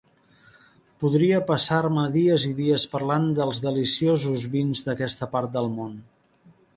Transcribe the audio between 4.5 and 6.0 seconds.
vins d'aquesta part del món.